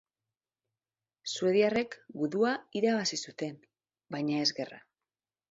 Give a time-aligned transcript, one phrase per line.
[1.33, 3.61] Suediarrek gudua irabazi zuten,
[4.17, 4.83] baina ez gerra.